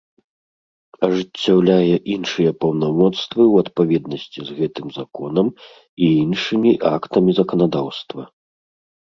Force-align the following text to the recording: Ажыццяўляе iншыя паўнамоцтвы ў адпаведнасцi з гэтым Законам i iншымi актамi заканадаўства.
Ажыццяўляе 1.07 1.93
iншыя 2.15 2.51
паўнамоцтвы 2.65 3.43
ў 3.53 3.65
адпаведнасцi 3.67 4.39
з 4.49 4.57
гэтым 4.61 4.87
Законам 4.97 5.47
i 6.09 6.11
iншымi 6.23 6.71
актамi 6.95 7.31
заканадаўства. 7.43 8.23